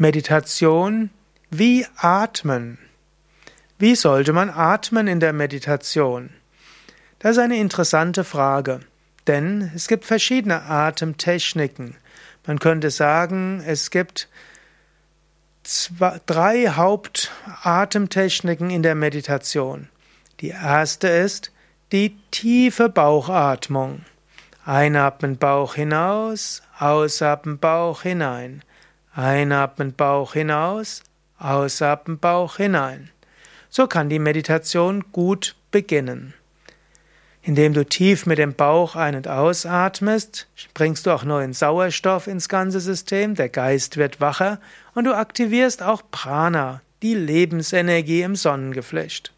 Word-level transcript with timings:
Meditation 0.00 1.10
wie 1.50 1.84
Atmen. 1.96 2.78
Wie 3.80 3.96
sollte 3.96 4.32
man 4.32 4.48
atmen 4.48 5.08
in 5.08 5.18
der 5.18 5.32
Meditation? 5.32 6.30
Das 7.18 7.32
ist 7.32 7.38
eine 7.38 7.56
interessante 7.56 8.22
Frage, 8.22 8.78
denn 9.26 9.72
es 9.74 9.88
gibt 9.88 10.04
verschiedene 10.04 10.62
Atemtechniken. 10.62 11.96
Man 12.46 12.60
könnte 12.60 12.90
sagen, 12.90 13.60
es 13.66 13.90
gibt 13.90 14.28
zwei, 15.64 16.20
drei 16.26 16.68
Hauptatemtechniken 16.68 18.70
in 18.70 18.84
der 18.84 18.94
Meditation. 18.94 19.88
Die 20.38 20.50
erste 20.50 21.08
ist 21.08 21.50
die 21.90 22.16
tiefe 22.30 22.88
Bauchatmung. 22.88 24.04
Einatmen 24.64 25.38
Bauch 25.38 25.74
hinaus, 25.74 26.62
ausatmen 26.78 27.58
Bauch 27.58 28.02
hinein. 28.02 28.62
Einatmen 29.18 29.94
Bauch 29.94 30.34
hinaus, 30.34 31.02
ausatmen 31.40 32.20
Bauch 32.20 32.58
hinein. 32.58 33.10
So 33.68 33.88
kann 33.88 34.08
die 34.08 34.20
Meditation 34.20 35.06
gut 35.10 35.56
beginnen. 35.72 36.34
Indem 37.42 37.74
du 37.74 37.84
tief 37.84 38.26
mit 38.26 38.38
dem 38.38 38.54
Bauch 38.54 38.94
ein- 38.94 39.16
und 39.16 39.26
ausatmest, 39.26 40.46
bringst 40.72 41.04
du 41.04 41.10
auch 41.10 41.24
neuen 41.24 41.52
Sauerstoff 41.52 42.28
ins 42.28 42.48
ganze 42.48 42.78
System, 42.78 43.34
der 43.34 43.48
Geist 43.48 43.96
wird 43.96 44.20
wacher 44.20 44.60
und 44.94 45.02
du 45.02 45.16
aktivierst 45.16 45.82
auch 45.82 46.02
Prana, 46.12 46.80
die 47.02 47.14
Lebensenergie 47.14 48.22
im 48.22 48.36
Sonnengeflecht. 48.36 49.32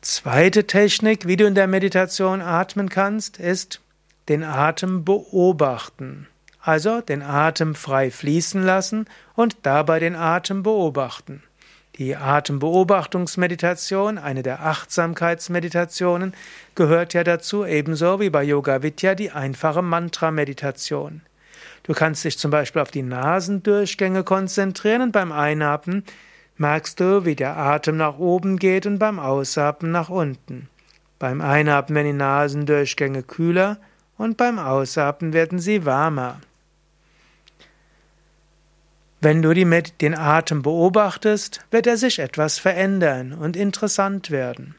Zweite 0.00 0.66
Technik, 0.66 1.26
wie 1.26 1.36
du 1.36 1.44
in 1.44 1.54
der 1.54 1.66
Meditation 1.66 2.40
atmen 2.40 2.88
kannst, 2.88 3.36
ist 3.36 3.82
den 4.30 4.42
Atem 4.42 5.04
beobachten. 5.04 6.28
Also 6.66 7.00
den 7.00 7.22
Atem 7.22 7.74
frei 7.76 8.10
fließen 8.10 8.60
lassen 8.60 9.06
und 9.36 9.58
dabei 9.62 10.00
den 10.00 10.16
Atem 10.16 10.64
beobachten. 10.64 11.44
Die 11.96 12.16
Atembeobachtungsmeditation, 12.16 14.18
eine 14.18 14.42
der 14.42 14.66
Achtsamkeitsmeditationen, 14.66 16.34
gehört 16.74 17.14
ja 17.14 17.22
dazu, 17.22 17.64
ebenso 17.64 18.18
wie 18.18 18.30
bei 18.30 18.42
Yoga 18.42 18.82
Vidya 18.82 19.14
die 19.14 19.30
einfache 19.30 19.80
Mantra-Meditation. 19.80 21.20
Du 21.84 21.92
kannst 21.92 22.24
dich 22.24 22.36
zum 22.36 22.50
Beispiel 22.50 22.82
auf 22.82 22.90
die 22.90 23.02
Nasendurchgänge 23.02 24.24
konzentrieren 24.24 25.02
und 25.02 25.12
beim 25.12 25.30
Einatmen 25.30 26.02
merkst 26.56 26.98
du, 26.98 27.24
wie 27.24 27.36
der 27.36 27.56
Atem 27.56 27.96
nach 27.96 28.18
oben 28.18 28.58
geht 28.58 28.86
und 28.86 28.98
beim 28.98 29.20
Ausatmen 29.20 29.92
nach 29.92 30.08
unten. 30.08 30.68
Beim 31.20 31.40
Einatmen 31.40 31.94
werden 31.94 32.08
die 32.08 32.12
Nasendurchgänge 32.12 33.22
kühler 33.22 33.78
und 34.18 34.36
beim 34.36 34.58
Ausatmen 34.58 35.32
werden 35.32 35.60
sie 35.60 35.84
wärmer. 35.84 36.40
Wenn 39.26 39.42
du 39.42 39.52
den 39.52 40.14
Atem 40.14 40.62
beobachtest, 40.62 41.64
wird 41.72 41.88
er 41.88 41.96
sich 41.96 42.20
etwas 42.20 42.60
verändern 42.60 43.32
und 43.32 43.56
interessant 43.56 44.30
werden. 44.30 44.76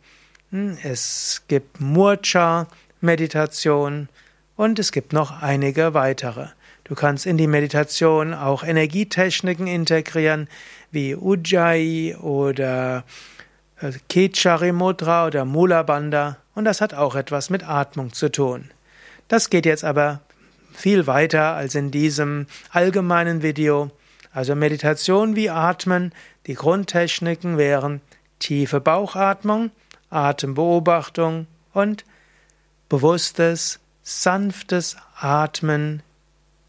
hm, 0.50 0.78
es 0.82 1.42
gibt 1.48 1.80
Murcha-Meditation 1.80 4.08
und 4.56 4.78
es 4.78 4.92
gibt 4.92 5.12
noch 5.12 5.42
einige 5.42 5.94
weitere. 5.94 6.48
Du 6.84 6.94
kannst 6.94 7.26
in 7.26 7.36
die 7.36 7.46
Meditation 7.46 8.34
auch 8.34 8.62
Energietechniken 8.62 9.66
integrieren, 9.66 10.48
wie 10.90 11.16
Ujjayi 11.16 12.16
oder 12.16 13.04
äh, 13.80 13.92
Kechari 14.08 14.72
Mudra 14.72 15.26
oder 15.26 15.44
Mula 15.44 15.82
Bandha 15.82 16.38
und 16.54 16.64
das 16.64 16.80
hat 16.80 16.94
auch 16.94 17.16
etwas 17.16 17.50
mit 17.50 17.68
Atmung 17.68 18.12
zu 18.12 18.30
tun. 18.30 18.70
Das 19.28 19.50
geht 19.50 19.66
jetzt 19.66 19.84
aber 19.84 20.20
viel 20.72 21.06
weiter 21.06 21.54
als 21.54 21.74
in 21.74 21.90
diesem 21.90 22.46
allgemeinen 22.70 23.42
Video. 23.42 23.90
Also 24.32 24.54
Meditation 24.54 25.34
wie 25.34 25.50
Atmen, 25.50 26.12
die 26.46 26.54
Grundtechniken 26.54 27.58
wären 27.58 28.00
tiefe 28.38 28.80
Bauchatmung, 28.80 29.70
Atembeobachtung 30.10 31.46
und 31.72 32.04
bewusstes, 32.88 33.80
sanftes 34.02 34.96
Atmen 35.18 36.02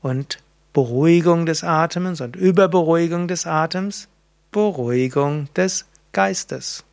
und 0.02 0.40
Beruhigung 0.74 1.46
des 1.46 1.64
Atems 1.64 2.22
und 2.22 2.36
Überberuhigung 2.36 3.28
des 3.28 3.46
Atems, 3.46 4.08
Beruhigung 4.52 5.50
des 5.56 5.86
Geistes. 6.14 6.84